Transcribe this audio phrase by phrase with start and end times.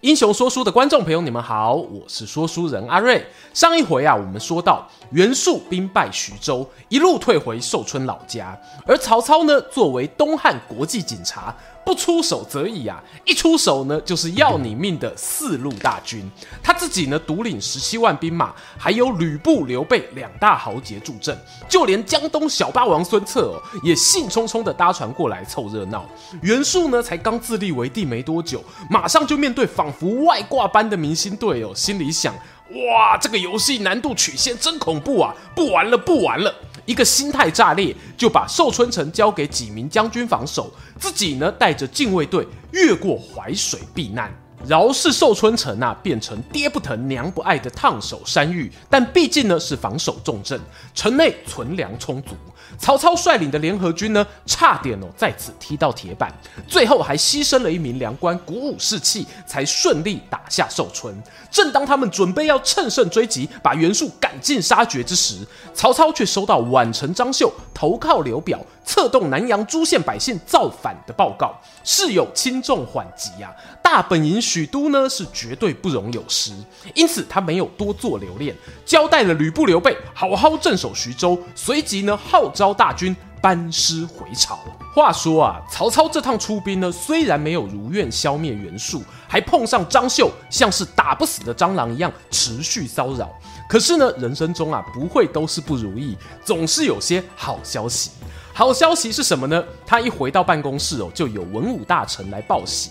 [0.00, 3.22] 英雄说书的观众朋友，你们好，我是说书人阿瑞。
[3.52, 11.54] 上一回啊，我们说到袁术兵败徐州，一路退回寿春老家，而曹操呢，作为东汉国际警察。
[11.84, 16.30] 不出手则已啊，一出手呢，就是要你命的四路大军。
[16.62, 21.36] 他自己呢，独领十七万兵马，还有吕布、刘备两大豪杰助阵，
[21.68, 26.08] 就连江东小霸王孙策哦，也兴冲冲的搭船过来凑热闹。
[26.42, 35.34] 袁术呢，才刚自立为帝没多久，马上就面对仿佛外挂般的明星队哦，心里想：哇，这个游戏难度曲线真恐怖啊！
[35.56, 36.54] 不玩了，不玩了。
[36.90, 44.28] 一个心态炸裂，就把寿春城交给几名将军防守，自己呢，带着禁卫队越过淮水避难。
[44.66, 50.60] 饶是寿春城啊，变成爹不疼娘不爱的烫手山芋，但毕竟呢是防守重镇，
[50.94, 52.34] 城内存粮充足。
[52.78, 56.32] 曹操率领的联合军呢，差点哦在此踢到铁板，
[56.68, 61.14] 最后还牺牲了一名粮官，鼓舞士气，才顺利打下寿春。
[61.50, 65.44] 正当他们准备要乘胜追击，把袁术赶尽杀绝之时，
[65.74, 71.52] 曹操却收到宛城张绣投靠刘表，策动南阳诸县百姓造反的报告，
[71.90, 73.50] 事有轻重缓急啊。
[73.82, 76.52] 大本营许都呢是绝对不容有失，
[76.94, 78.54] 因此他没有多做留恋，
[78.86, 84.58] 交代了吕布、刘备好好镇守徐州，随即呢号召大军班师回朝。
[84.94, 93.30] 话说啊，曹操这趟出兵呢，虽然没有如愿消灭袁术，还碰上张绣像是打不死的蟑螂一样持续骚扰。
[93.68, 98.10] 可是呢，人生中啊不会都是不如意，总是有些好消息。
[98.52, 99.62] 好消息是什么呢？
[99.86, 102.90] 他一回到办公室哦，就有文武大臣来报喜。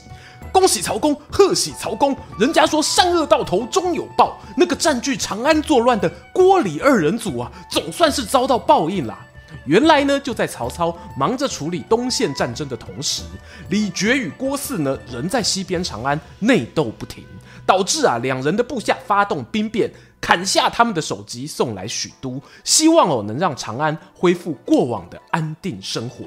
[0.52, 2.16] 恭喜曹公，贺喜曹公！
[2.40, 9.20] 人家说善恶到头终有报，那个占据长安作乱的郭李二人组啊，总算是遭到报应啦。
[9.70, 13.22] 原来呢，就在曹操忙着处理东线战争的同时，
[13.70, 17.24] 李傕与郭汜呢，仍在西边长安内斗不停，
[17.68, 26.26] 导致啊两人的部下发动兵变，砍下他们的首级送来许都，希望哦能让长安恢复过往的安定生活。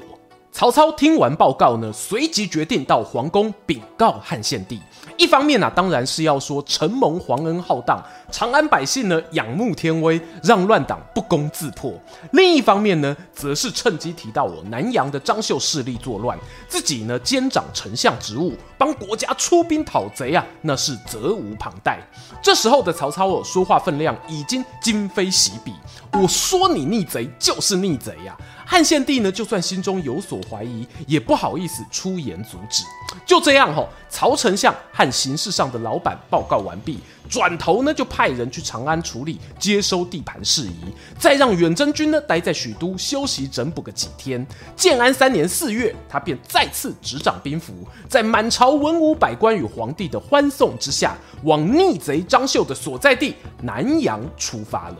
[0.53, 4.79] 曹操听完报告呢，随即决定到皇宫禀告汉献帝。
[5.17, 7.99] 一方面呢、啊，当然是要说承蒙皇恩浩荡，
[8.31, 11.91] 长安百姓呢仰慕天威，让乱党不攻自破；
[12.33, 16.37] 另一方面呢，则是趁机提到我南阳的张绣势力作乱，
[16.67, 21.99] 自己呢兼掌丞相职务，帮国家出兵讨贼啊，那是责无旁贷。
[22.43, 25.73] 这时候的曹操哦，说话分量已经今非昔比。
[26.11, 32.83] 我说你逆贼就是逆贼呀、汉献帝呢，就算心中有所怀疑，也不好意思出言阻止。
[33.25, 44.45] 就这样吼，曹丞相和形式上的老板报告完毕，转头呢就派人去长安处理接收地盘事宜，再让远征军呢待在许都休息整补个几天。
[44.75, 47.73] 建安三年四月，他便再次执掌兵符，
[48.09, 54.97] 在满朝文武百官与皇帝的欢送之下，往逆贼张绣的所在地南阳出发了。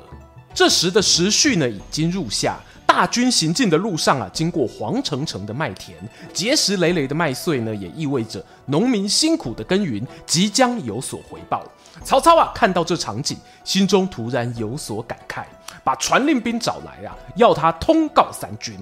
[0.54, 2.60] 这时的时序呢已经入夏。
[2.96, 5.98] 大军行进的路上啊，经过黄澄澄的麦田，
[6.32, 11.64] 结实累累的麦穗呢，也意味着农民辛苦的耕耘即将有所回报。
[12.04, 15.44] 曹操啊，看到这场景，心中突然有所感慨，
[15.84, 18.78] 把传令兵找来啊，要他通告三军：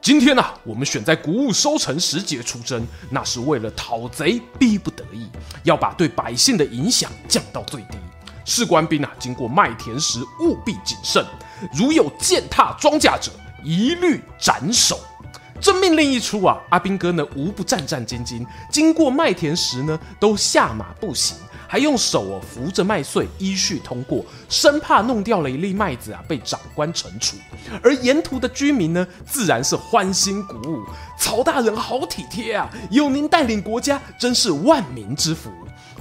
[0.00, 5.28] 今天啊，我们选在谷物收成时节出征，那是为了讨贼逼不得已，
[5.64, 7.98] 要把对百姓的影响降到最低。
[8.44, 11.24] 士官兵啊，经过麦田时务必谨慎。
[11.72, 13.30] 如有践踏庄稼者，
[13.62, 14.98] 一律斩首。
[15.60, 21.36] 这命令一出啊，阿兵哥呢无不战战兢兢，经过麦田时呢都下马步行，
[21.68, 27.36] 还用手哦扶着麦穗依序通过，生怕弄掉了一粒麦子啊被长官惩处。
[27.82, 30.82] 而沿途的居民呢自然是欢欣鼓舞，
[31.18, 35.50] 曹大人好体贴啊，有您带领国家真是万民之福。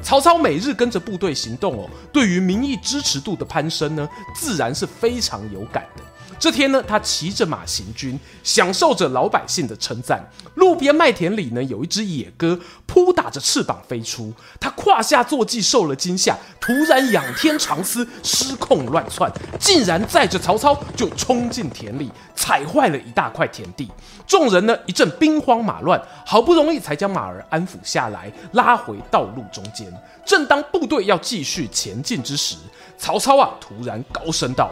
[0.01, 6.03] 曹操每日跟着部队行动哦，对于民意支持度的攀升呢，自然是非常有感的。
[6.39, 10.23] 这天呢，他骑着马行军，享受着老百姓的称赞。
[10.55, 23.91] 路边麦田里呢，有一只野鸽扑打着翅膀飞出，他胯下坐骑受了惊吓，突然仰天长嘶，失控乱窜，竟然载着曹操就冲进田里，踩坏了一大块田地。
[24.25, 29.91] 众人呢一阵兵荒马乱，好不容易才将马儿安抚下来，拉回道路中间。
[30.25, 32.55] 正当部队要继续前进之时，
[32.97, 34.71] 曹操啊突然高声道：“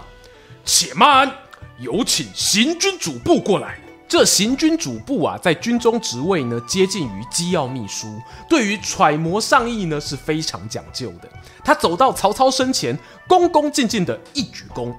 [0.63, 1.30] 且慢！”
[1.79, 3.77] 有请行军主簿过来。
[4.09, 11.29] 这行军主簿啊，在军中职位呢，接近于机要秘书，对于揣摩上意呢是非常讲究的。
[11.62, 12.97] 他走到曹操身前，
[13.27, 14.94] 恭恭敬敬的一鞠躬：“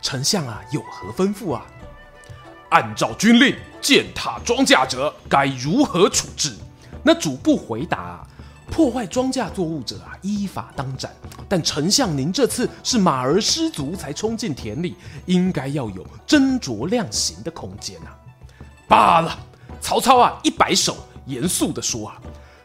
[0.00, 1.66] 丞相啊，有何吩咐啊？”
[2.70, 6.56] 按照军令，践踏庄稼者该如何处置？
[7.02, 8.26] 那主簿回答啊
[8.70, 11.10] ：“破坏庄稼作物者啊，依法当斩。
[11.48, 14.96] 但丞相您这次是马儿失足才冲进田里，
[15.26, 18.16] 应该要有斟酌量刑的空间啊。”
[18.88, 19.38] 罢了，
[19.80, 20.96] 曹操啊，一摆手，
[21.26, 22.20] 严肃地说啊：“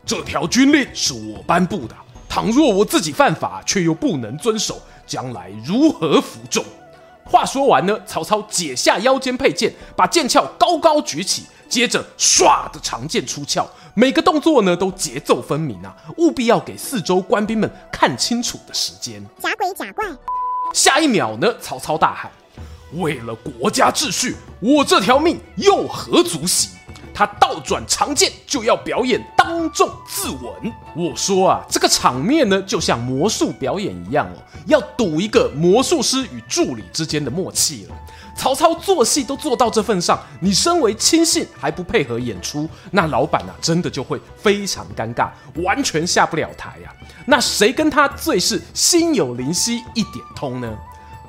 [0.06, 1.96] 这条军令是我颁布的，
[2.28, 6.64] 倘若我自己犯法，却又不能遵守，将来如何服众？”
[7.24, 19.24] 话说完呢，曹操解下腰间佩剑，把剑鞘高高举起，接着唰的长剑出鞘，每个动作呢都节奏分明啊，务必要给四周官兵们看清楚的时间。
[19.38, 20.06] 假鬼假怪！
[20.74, 22.32] 下一秒呢，曹操大喊。
[22.94, 26.70] 为了国家秩序，我这条命又何足惜？
[27.14, 30.54] 他倒转长剑就要表演当众自刎。
[30.96, 37.96] 我说啊，这个场面呢，就像魔术表演一样哦，要赌一个魔术师与助理之间的默契了。
[38.40, 45.30] 曹操做戏都做到这份上，你身为亲信还不配合演出，那老板啊，真的就会非常尴尬，
[45.62, 46.96] 完全下不了台呀、啊。
[47.28, 50.74] 那谁跟他最是心有灵犀一点通呢？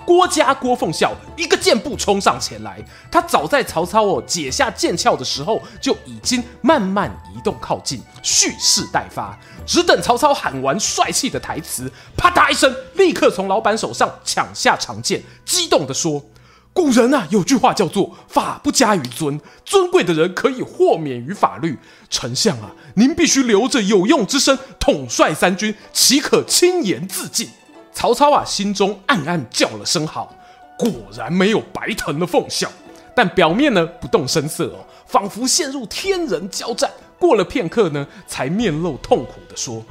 [0.06, 2.80] 郭嘉郭奉孝一个箭步冲上前来，
[3.10, 9.36] 他早在曹操哦解下剑鞘的时候就已经慢慢移动靠近，蓄势待发，
[9.66, 16.22] 只等曹操喊完帅气的台词，啪嗒一声，立刻从老板手上抢下长剑，激动地说
[16.72, 21.78] ：“古人啊有句话叫做‘法不加于尊’，尊贵的人可以豁免于法律。
[22.08, 27.48] 丞相啊，您必须留着有用之身，统帅三军，岂可轻言自尽？”
[27.92, 30.34] 曹操啊，心中暗暗叫了声好，
[30.78, 32.70] 果然没有白疼了奉孝，
[33.14, 36.90] 但表面呢不动声色哦，仿佛陷入天人交战。
[37.18, 39.84] 过了片刻呢，才面露痛苦地说：“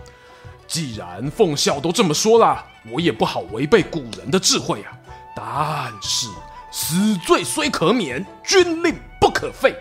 [0.65, 4.97] 既然奉孝都这么说了，我也不好违背古人的智慧啊。
[5.35, 6.27] 但是
[6.71, 9.75] 死罪虽可免，军令不可废。”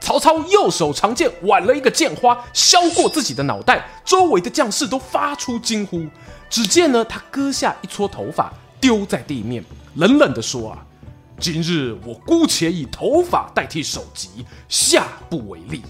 [0.00, 6.06] 曹操右手长剑挽了一个剑花，削过自己的脑袋，周围的将士都发出惊呼。
[6.48, 8.50] 只见呢，他割下一撮头发
[8.80, 9.62] 丢在地面，
[9.96, 10.78] 冷冷地说：“啊，
[11.38, 15.82] 今日我姑且以头发代替首级，下不为例。”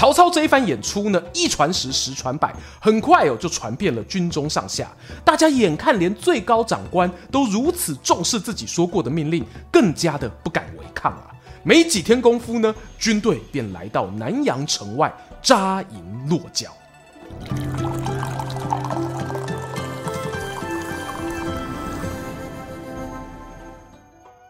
[0.00, 4.90] 曹操这一番演出呢，一传十，十传百，很快哦就传遍了军中上下。
[5.22, 11.28] 大家眼看连最高长官都如此重视自己说过的命令，更加的不敢违抗啊。
[11.62, 16.70] 没几天功夫呢，军队便来到南阳城外扎营落脚。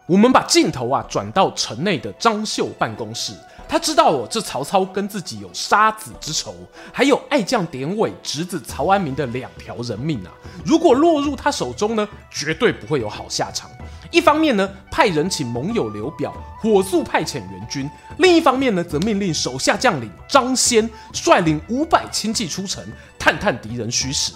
[0.07, 3.33] 我们把镜头啊转到城内的张绣办公室，
[3.71, 6.53] 他知道哦，这曹操跟自己有杀子之仇，
[6.91, 10.31] 还有爱将典韦侄子曹安民的两条人命啊，
[10.65, 13.71] 如果落入他手中呢，绝对不会有好下场。
[14.11, 22.83] 一方面呢，派人请盟友刘表火速派遣援军；另一方面呢，则命令手下将领张先率领五百轻骑出城，
[23.17, 24.33] 探探敌人虚实。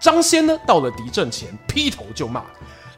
[0.00, 2.42] 张先呢，到了敌阵前，劈头就骂。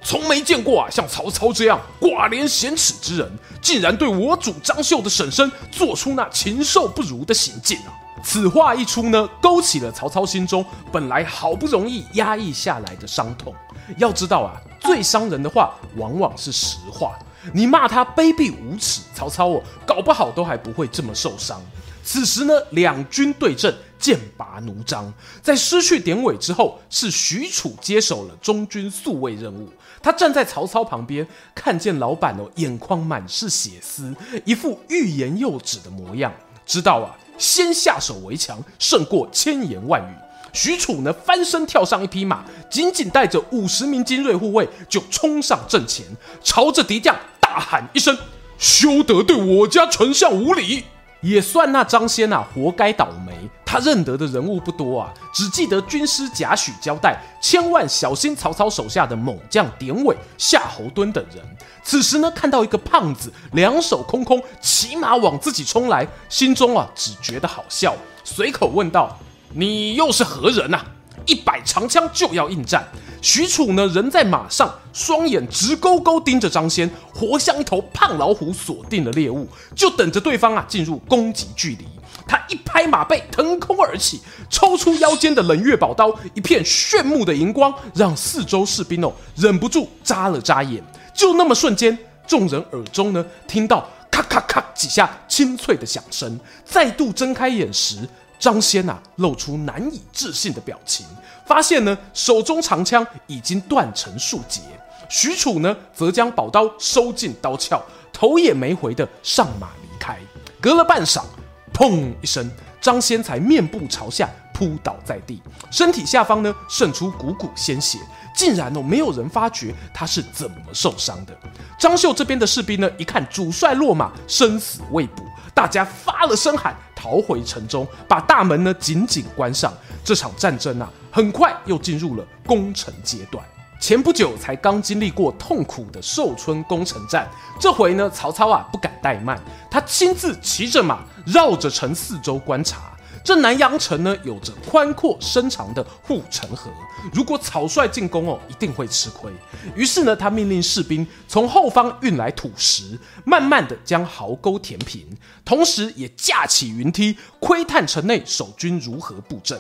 [0.03, 3.31] 从没见过啊，像曹操这样寡廉鲜耻之人，
[3.61, 7.93] 竟然对我主张绣的婶婶做出那禽兽不如的行径啊！
[8.23, 13.55] 此话一出呢，勾起了曹操心中本来好不容易压抑下来的伤痛。
[13.97, 17.19] 要知道啊，最伤人的话往往是实话。
[17.55, 21.61] 你骂他卑鄙无耻，曹操哦，搞不好都还不会这么受伤。
[22.03, 25.13] 此时呢，两军对阵，剑拔弩张。
[25.43, 29.69] 在失去典韦之后，是许褚接手了中军宿卫任务。
[30.03, 34.15] 他站在曹操旁边，看见老板哦，眼眶满是血丝，
[34.47, 36.33] 一副欲言又止的模样，
[36.65, 40.15] 知道啊，先下手为强，胜过千言万语。
[40.53, 46.05] 许褚呢，翻身跳上一匹马，仅仅带着五十名精锐护卫，就冲上阵前，
[46.43, 48.17] 朝着敌将大喊一声
[48.59, 50.85] ：“休得对我家丞相无礼！”
[51.23, 53.30] 也算那张先啊，活该倒霉。
[53.65, 61.45] 他认得的人物不多啊，只记得军师贾诩交代，千万小心曹操手下的猛将典韦、夏侯惇等人。
[61.83, 67.95] 此时呢，看到一个胖子两手空空骑马往自己冲来，心中啊只觉得好笑，
[68.25, 69.19] 随口问道
[69.55, 70.85] ：“你又是何人啊？”
[71.27, 72.83] 一摆长枪就要应战。
[73.21, 81.87] 许褚呢，人在马上，双眼直勾勾盯着张先，活像一头胖老虎锁定了猎物，就等着对方啊进入攻击距离。
[82.31, 90.81] 他一拍马背，腾空而起，抽出腰间的冷月宝刀，一片炫目的荧光让四周士兵哦忍不住眨了眨眼。
[91.13, 98.09] 就那么瞬间，众人耳中呢听到咔咔咔几下清脆的响声，再度睁开眼时，
[98.39, 101.05] 张先呐露出难以置信的表情，
[101.45, 104.61] 发现呢手中长枪已经断成数截。
[105.09, 107.83] 许褚呢则将宝刀收进刀鞘，
[108.13, 110.17] 头也没回的上马离开。
[110.61, 111.25] 隔了半晌，
[111.73, 112.51] 砰一声，
[112.81, 117.99] 张先才面部朝下扑倒在地，身体下方呢渗出股股鲜血。
[118.33, 121.37] 竟然哦，没有人发觉他是怎么受伤的。
[121.79, 129.73] 张绣这边的士兵呢，一看主帅落马，生死未卜，大家发了声喊，逃回城中，把大门呢紧紧关上。
[130.05, 133.45] 这场战争啊，很快又进入了攻城阶段。
[133.81, 137.27] 前不久才刚经历过痛苦的寿春攻城战，
[137.59, 142.93] 这回呢，曹操啊不敢怠慢，他亲自骑着马绕着城四周观察。
[143.25, 146.71] 这南阳城呢，有着宽阔深长的护城河，
[147.13, 149.33] 如果草率进攻哦，一定会吃亏。
[149.75, 155.07] 于是呢，他命令士兵从后方运来土石，慢慢的将壕沟填平，
[155.43, 159.59] 同时也架起云梯，窥探城内守军如何布阵。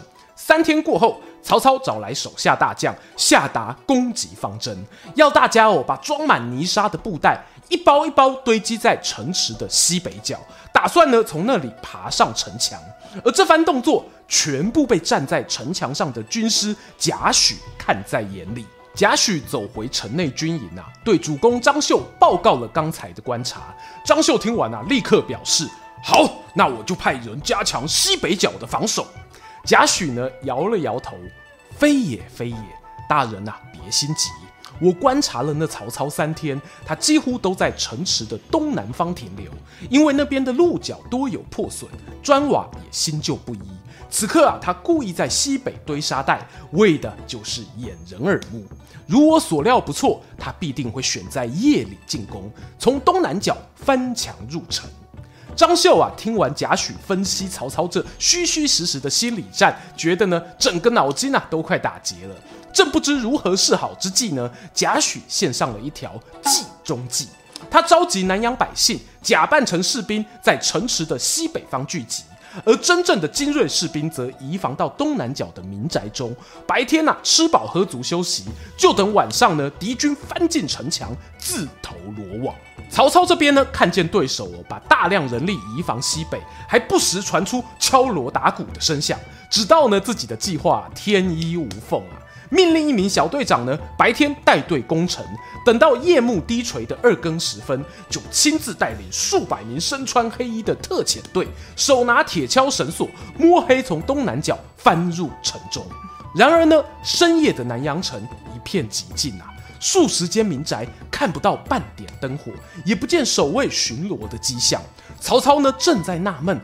[0.50, 4.76] 三天过后，曹操找来手下大将，下达攻击方针，
[5.14, 10.36] 要大家哦把装满泥沙的布袋一包一包堆积在城池的西北角，
[10.72, 12.76] 打算呢从那里爬上城墙。
[13.24, 18.66] 而这番动作全部被站在城墙上的军师贾诩看在眼里。
[18.92, 23.72] 贾诩走回城内军营啊，对主公张绣报告了刚才的观察。
[24.04, 25.70] 张绣听完啊，立刻表示
[26.02, 29.06] ：“好，那我就派人加强西北角的防守。”
[29.64, 31.16] 贾诩呢摇了摇头
[31.76, 32.56] ：“非也，非也，
[33.08, 34.30] 大人呐、别心急。
[34.80, 39.50] 我观察了那曹操三天，他几乎都在城池的东南方停留，
[39.90, 41.90] 因为那边的路角多有破损，
[42.22, 43.60] 砖瓦也新旧不一。
[44.08, 48.64] 此刻啊，他故意在西北堆沙袋，为的就是掩人耳目。
[49.06, 54.88] 如我所料不错，他必定会选在夜里进攻，从东南角翻墙入城。”
[55.60, 62.34] 张绣啊，听完贾诩分析曹操这虚虚实实的心理战，觉得呢，整个脑筋啊都快打结了。
[62.72, 67.28] 正不知如何是好之际呢，贾诩献上了一条计中计。
[67.70, 72.22] 他召集南阳百姓，假扮成士兵，在城池的西北方聚集，
[72.64, 76.34] 而真正的精锐士兵则移防到东南角的民宅中。
[76.66, 78.44] 白天呐、啊，吃饱喝足休息，
[78.76, 82.54] 就等晚上呢，敌军翻进城墙，自投罗网。
[82.90, 92.18] 曹操这边呢，看见对手哦，把大量人力移防西北，还不时传出敲锣打鼓的声响，直到呢自己的计划天衣无缝啊！
[92.50, 95.24] 命令一名小队长呢，白天带队攻城，
[95.64, 105.86] 等到夜幕低垂的二更时分，就亲自带领数百名身穿黑衣的特遣队，手拿铁锹绳索，摸黑从东南角翻入城中。
[106.34, 108.20] 然而呢，深夜的南阳城
[108.54, 109.46] 一片寂静啊。
[109.80, 112.52] 数十间民宅看不到半点灯火，
[112.84, 114.78] 也不见守卫巡逻的迹象。
[115.18, 116.60] 曹操呢，正在纳闷，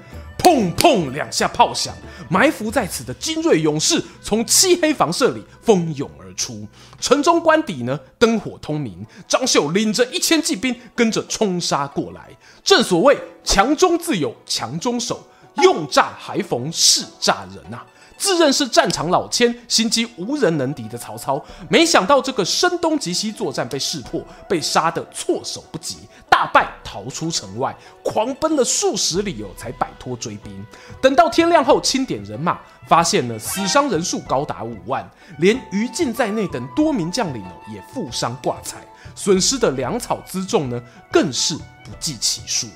[0.46, 1.92] 砰砰两下炮响，
[2.30, 6.64] 埋伏在此的精锐勇士从漆黑房舍里蜂拥而出。
[7.00, 9.04] 城中官邸呢，灯火通明。
[9.26, 12.30] 张绣领着一千骑兵跟着冲杀过来。
[12.62, 15.20] 正所谓强中自有强中手，
[15.64, 17.84] 用诈还逢是诈人啊！
[18.16, 25.98] 自认是战场老千、心机无人能敌的曹操，没想到这个声东击西作战被识破，被杀得措手不及，
[26.30, 30.64] 大败逃出城外，狂奔了数十里哦，才摆脱追兵。
[31.00, 32.58] 等到天亮后清点人马，
[32.88, 35.08] 发现了死伤人数高达五万，
[35.38, 38.78] 连于禁在内等多名将领哦也负伤挂彩，
[39.14, 40.82] 损失的粮草辎重呢
[41.12, 42.66] 更是不计其数。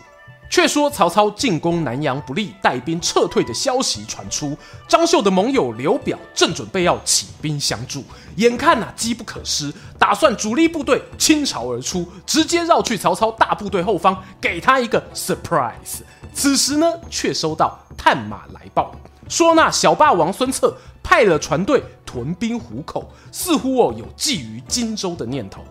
[0.51, 8.03] 却说曹操进攻南阳不利，带兵撤退的消息传出，张绣的盟友刘表正准备要起兵相助，
[8.35, 16.01] 眼看呐、啊、机不可失，打算主力部队倾巢而出，直接绕去曹操大部队后方，给他一个 surprise。
[16.35, 18.93] 此时呢，却收到探马来报，
[19.29, 25.63] 说那小霸王孙策派了船队屯兵湖口，似乎哦有觊觎荆州的念头。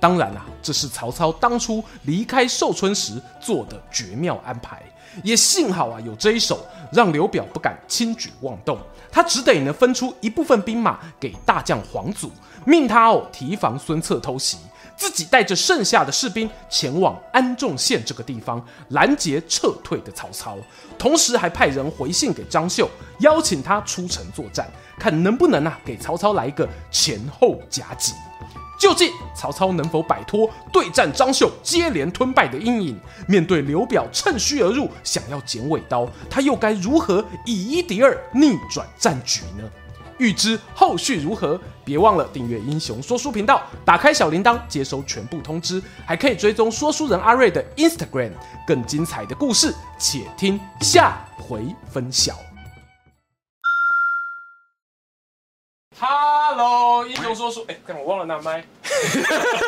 [0.00, 4.82] 当然啦、啊，这是曹操当初离开寿春时做的绝妙安排。
[5.24, 8.78] 也幸好啊，有这一手，让刘表不敢轻举妄动。
[9.10, 12.30] 他只得呢分出一部分兵马给大将黄祖，
[12.64, 14.58] 命他哦提防孙策偷袭，
[14.96, 20.56] 自己带着剩下的士兵前往安众县这个地方拦截撤退的曹操。
[20.98, 22.88] 同时还派人回信给张绣，
[23.20, 24.68] 邀请他出城作战，
[25.00, 28.12] 看能不能啊给曹操来一个前后夹击。
[28.78, 33.00] 究竟曹操能否摆脱对战张绣接连吞败的阴影？
[33.26, 39.68] 面对刘表趁虚而入，想要剪尾刀，他又该如何以一敌二，逆转战局呢？
[40.18, 48.32] 欲知后续如何，别忘了订阅英雄说书频道，打开小铃铛接收全部通知，还可以追踪说书人阿瑞的 Instagram。
[48.66, 52.34] 更精彩的故事，且听下回分晓。
[56.50, 58.64] Hello，英雄说书，哎，刚我忘了拿麦。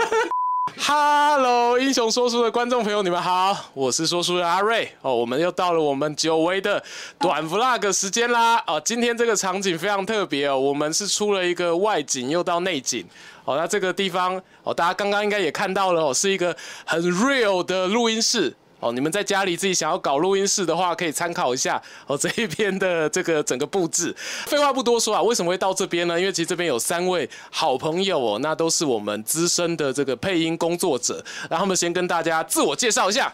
[0.81, 5.15] Hello，英雄说书的观众朋友，你们好，我是说书人阿瑞哦。
[5.15, 6.83] 我们又到了我们久违的
[7.19, 8.81] 短 Vlog 时间啦哦。
[8.83, 13.07] 今天这个场景非常特别哦，我们是出了一个外景又到内景
[13.45, 13.59] 哦。
[13.59, 16.57] 那这个地方哦，大家刚刚应该也看到了哦，是一个
[16.87, 18.57] 很 real 的录音室。
[18.81, 24.15] 哦，你们在家里自己想要搞录音室的话，可以参考一下哦这一边的这个整个布置。
[24.47, 26.19] 废话不多说啊，为什么会到这边呢？
[26.19, 31.23] 因为其实这边有三位好朋友哦，那都是我们资深的这个配音工作者。
[31.51, 33.31] 让他们先跟大家自我介绍一下。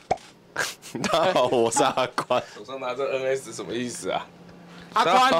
[1.10, 2.42] 大家好，我是阿宽。
[2.56, 4.26] 手上拿着 NS 什么意思啊？
[4.94, 5.32] 阿宽。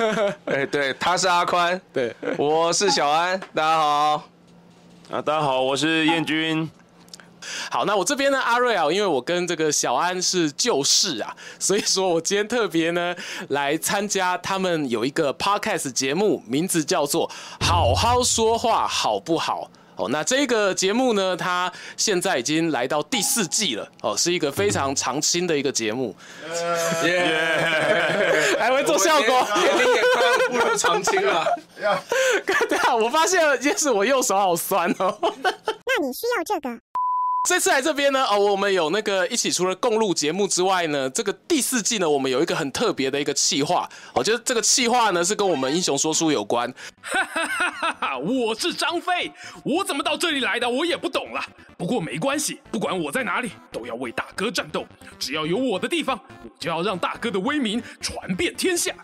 [0.46, 1.78] 哎，对，他是阿宽。
[1.92, 3.38] 对，我是小安。
[3.54, 4.28] 大家好。
[5.10, 6.70] 啊，大家好，我是燕君。
[7.70, 13.14] 好，那我这边呢，阿瑞啊，因为我跟这个小安是旧识啊， 所以说我今天特别呢
[13.48, 17.28] 来参加他们有一个 podcast 节目，名字叫做
[17.64, 19.70] 《好好说话好不好》
[20.02, 20.08] 哦。
[20.10, 26.16] 那这个节目呢，它现在已经来到第四季了哦，是一个非常长青的一个节目。
[27.04, 31.46] 耶， 还会做效果，年龄也快要步入长青了。
[32.68, 35.18] 对啊，我发现了一件事，我右手好酸哦。
[35.22, 36.89] 那你需要这个。
[37.48, 46.70] 这次来这边呢，哦，我们有那个一起除了共录节目之外呢，这个第四季呢，我们有一个很特别的一个企划，我觉得这个企划呢是跟我们英雄说书有关。
[47.00, 48.18] 哈哈哈哈哈！
[48.18, 49.32] 我是张飞，
[49.64, 51.42] 我怎么到这里来的，我也不懂了。
[51.78, 54.84] 不过没关系，不管我在哪里，都要为大哥战斗。
[55.18, 58.94] 只要有我的地方，我就要让大哥的威名传遍天下。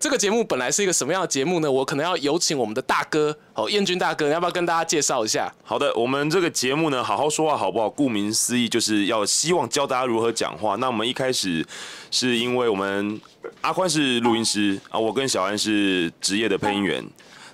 [0.00, 1.70] 这个节目本来是一个什么样的节目呢？
[1.70, 5.52] 我可能要有请我们的大哥哦，燕军大哥，你要不要跟大家介绍一下？
[5.62, 7.90] 好的，我们这个节目呢，好好说话好不好？
[7.90, 10.74] 顾名思义，就是要希望教大家如何讲话。
[10.76, 11.62] 那我们一开始
[12.10, 13.20] 是因为我们
[13.60, 17.04] 阿宽是录音师啊，我跟小安是职业的配音员。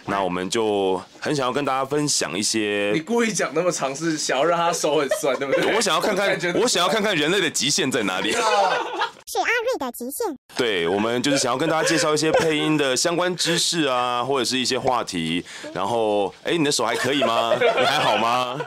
[0.06, 2.92] 那我们就很想要跟大家分享一些。
[2.94, 5.74] 你故意讲那么长，是想要让他手很酸，对不对？
[5.74, 8.30] 我想要看看， 我想要看看人类的极限在哪里。
[8.32, 10.36] 是阿瑞的极限。
[10.56, 15.44] 对，我们就是想要跟大家介绍一些配音的相关知识啊，或者是一些话题。
[15.74, 17.52] 然后，哎，你的手还可以吗？
[17.60, 18.58] 你还好吗？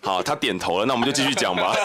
[0.00, 1.76] 好，他点头了，那我们就继续讲吧。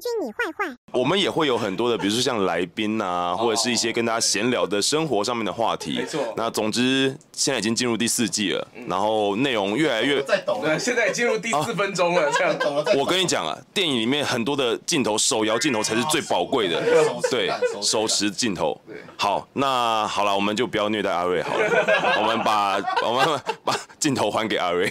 [0.00, 0.74] 彦君，你坏坏。
[0.92, 5.98] 我们也会有很多的，比如说像来宾啊，或者是一些跟大家闲聊的生活上面的话题。
[5.98, 6.32] 没错。
[6.36, 10.22] 那总之，现在已经进入第四季了，然后内容越来越。
[10.22, 10.78] 在懂了。
[10.78, 12.84] 现在已进入第四分钟了，这样懂了。
[12.96, 16.82] 我跟你讲啊，电影里面很多的镜头，手摇镜头才是最宝贵的。
[17.30, 17.50] 对，
[17.82, 18.80] 手持镜头。
[19.16, 21.68] 好，那好了，我们就不要虐待阿瑞好了，
[22.20, 24.90] 我们把我们把镜头还给阿睿。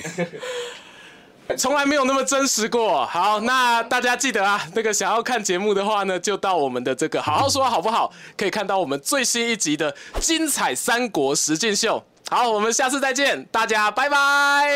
[1.58, 3.06] 从来没有那么真实过。
[3.08, 8.12] 好，那大家记得啊，那个想要看节目的话呢，就到我们的这个好好说好不好？
[8.38, 12.04] 可以看到我们最新一集的精彩三国实境秀。
[12.30, 14.70] 好，我们下次再见，大家拜拜。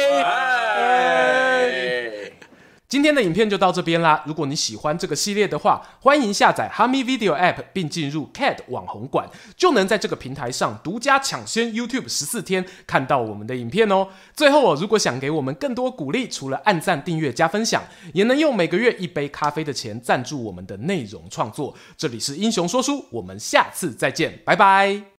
[2.94, 4.22] 今天的影片就到这边啦。
[4.24, 9.28] 如果你喜欢这个系列的话，欢迎下载哈咪 Video App 并进入 CAT 网红馆，
[9.58, 14.10] 就能在这个平台上独家抢先 YouTube 十四天看到我们的影片哦。
[14.36, 17.82] 最后哦，如果想给我们更多鼓励，除了按赞、订阅、加分享，
[18.14, 21.74] 也能用每个月一杯咖啡的钱赞助我们的内容创作。
[21.98, 25.06] 这里是英雄说书，我们下次再见，拜拜。